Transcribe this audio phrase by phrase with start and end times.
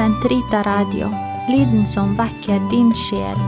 [0.00, 1.08] Sentrita Radio,
[1.52, 3.40] lyden som vekker din sjel.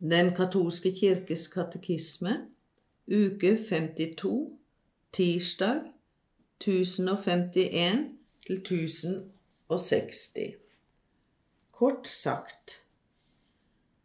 [0.00, 2.38] Den katolske kirkes katekisme,
[3.04, 4.48] uke 52,
[5.12, 5.76] tirsdag
[6.56, 10.28] 1051 til 1060.
[11.72, 12.80] Kort sagt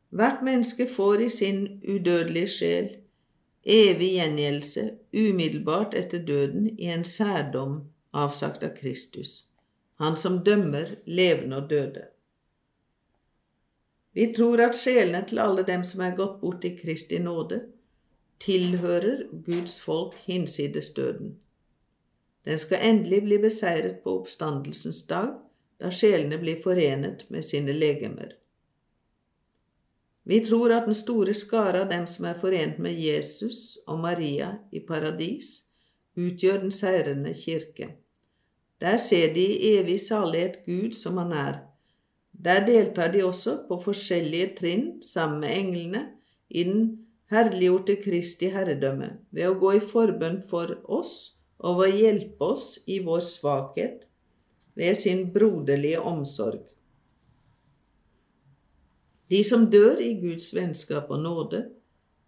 [0.10, 2.98] Hvert menneske får i sin udødelige sjel
[3.66, 7.82] evig gjengjeldelse umiddelbart etter døden i en særdom
[8.14, 9.44] avsagt av Kristus,
[10.00, 12.06] han som dømmer levende og døde.
[14.18, 17.62] Vi tror at sjelene til alle dem som er gått bort i Kristi nåde,
[18.40, 21.36] tilhører Guds folk hinsides døden.
[22.48, 25.36] Den skal endelig bli beseiret på oppstandelsens dag,
[25.80, 28.39] da sjelene blir forenet med sine legemer.
[30.30, 34.52] Vi tror at den store skare av dem som er forent med Jesus og Maria
[34.70, 35.64] i paradis,
[36.20, 37.96] utgjør den seirende kirke.
[38.80, 41.58] Der ser de i evig salighet Gud som han er,
[42.32, 46.04] der deltar de også på forskjellige trinn sammen med englene
[46.50, 46.86] i den
[47.34, 51.16] herliggjorte Kristi herredømme ved å gå i forbønn for oss
[51.60, 54.06] og ved å hjelpe oss i vår svakhet
[54.80, 56.64] ved sin broderlige omsorg.
[59.30, 61.66] De som dør i Guds vennskap og nåde,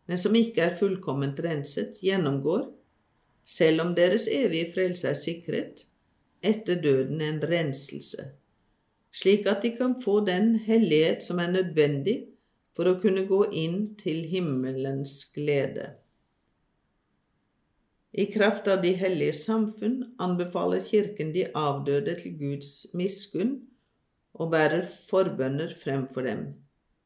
[0.07, 2.67] men som ikke er fullkomment renset, gjennomgår,
[3.45, 5.87] selv om deres evige frelse er sikret,
[6.41, 8.31] etter døden en renselse
[9.11, 12.17] slik at de kan få den hellighet som er nødvendig
[12.75, 15.91] for å kunne gå inn til himmelens glede.
[18.11, 23.53] I kraft av de hellige samfunn anbefaler Kirken de avdøde til Guds miskunn
[24.35, 26.43] og bærer forbønner fremfor dem,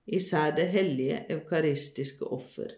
[0.05, 2.73] især det hellige eukaristiske offer.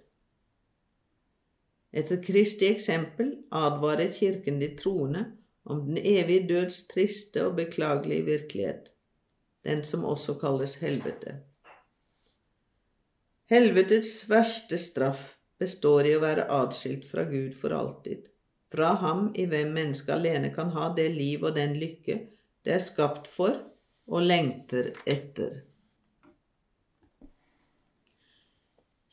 [1.92, 5.26] Etter Kristi eksempel advarer Kirken de troende
[5.64, 8.92] om den evige døds triste og beklagelige virkelighet
[9.68, 11.40] den som også kalles helvete.
[13.52, 18.28] Helvetets verste straff består i å være adskilt fra Gud for alltid,
[18.72, 22.20] fra ham i hvem mennesket alene kan ha det liv og den lykke
[22.68, 23.56] det er skapt for
[24.08, 25.62] og lengter etter.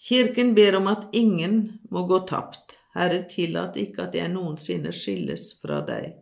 [0.01, 2.77] Kirken ber om at ingen må gå tapt.
[2.95, 6.15] Herre, tillat ikke at jeg noensinne skilles fra deg.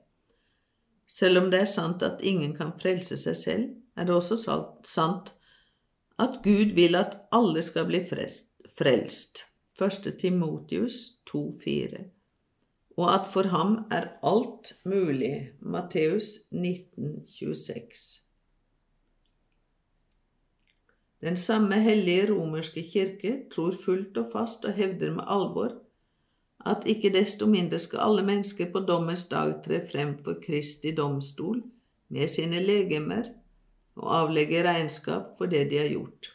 [1.07, 3.67] Selv om det er sant at ingen kan frelse seg selv,
[3.97, 4.39] er det også
[4.89, 5.35] sant
[6.23, 9.45] at Gud vil at alle skal bli frelst.
[9.83, 10.09] 1.
[10.21, 12.05] Timotius 2,4.
[12.97, 15.53] Og at for ham er alt mulig.
[15.61, 18.32] Matteus 19,26.
[21.23, 25.77] Den samme hellige romerske kirke tror fullt og fast og hevder med alvor
[26.67, 31.63] at ikke desto mindre skal alle mennesker på dommens dag tre frem for Kristi domstol
[32.09, 33.33] med sine legemer
[33.97, 36.31] og avlegge regnskap for det de har gjort.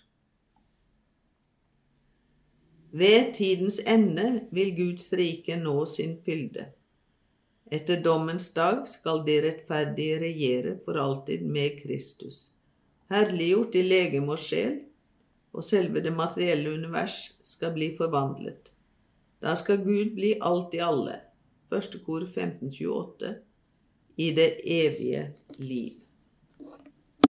[2.91, 6.69] Ved tidens ende vil Guds rike nå sin fylde.
[7.71, 12.56] Etter dommens dag skal de rettferdige regjere for alltid med Kristus,
[13.11, 14.79] herliggjort i legeme og sjel,
[15.57, 18.73] og selve det materielle univers skal bli forvandlet.
[19.41, 21.19] Da skal Gud bli alt i alle.
[21.71, 23.33] Første kor 1528
[24.17, 25.23] i det evige
[25.57, 26.06] liv.